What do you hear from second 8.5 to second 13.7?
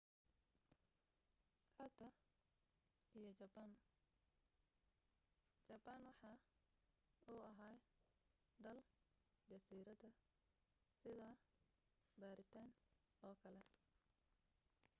dal jasiirada sida biritan oo kale